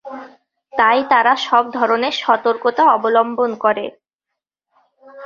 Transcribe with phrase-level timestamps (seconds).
[0.73, 3.85] তাই তারা সব ধরনের সতর্কতা অবলম্বন করে।